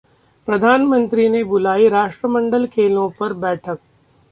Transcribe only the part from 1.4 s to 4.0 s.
बुलाई राष्ट्रमंडल खेलों पर बैठक